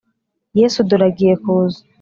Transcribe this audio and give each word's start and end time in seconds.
Yesu 0.59 0.77
dore 0.87 1.05
agiye 1.09 1.35
kuza 1.43 1.79